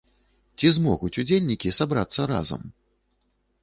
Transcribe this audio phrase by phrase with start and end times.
[0.59, 2.61] Ці змогуць удзельнікі сабрацца разам?